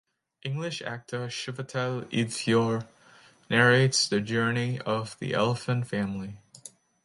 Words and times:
English 0.41 0.81
actor 0.81 1.27
Chiwetel 1.27 2.09
Ejiofor 2.09 2.87
narrates 3.51 4.09
the 4.09 4.19
journey 4.19 4.79
of 4.79 5.15
the 5.19 5.35
elephant 5.35 5.85
family. 5.85 6.39